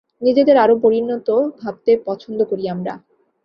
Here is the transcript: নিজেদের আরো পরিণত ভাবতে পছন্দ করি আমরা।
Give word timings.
নিজেদের 0.21 0.57
আরো 0.57 0.75
পরিণত 0.83 1.27
ভাবতে 1.59 1.91
পছন্দ 2.05 2.39
করি 2.51 2.63
আমরা। 2.67 2.93